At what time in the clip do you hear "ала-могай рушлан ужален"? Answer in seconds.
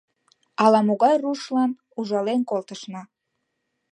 0.63-2.41